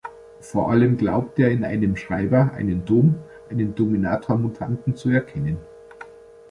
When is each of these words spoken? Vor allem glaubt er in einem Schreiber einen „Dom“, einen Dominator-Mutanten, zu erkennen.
Vor 0.39 0.71
allem 0.71 0.97
glaubt 0.97 1.37
er 1.37 1.51
in 1.51 1.63
einem 1.63 1.95
Schreiber 1.95 2.53
einen 2.53 2.85
„Dom“, 2.85 3.19
einen 3.51 3.75
Dominator-Mutanten, 3.75 4.95
zu 4.95 5.11
erkennen. 5.11 5.59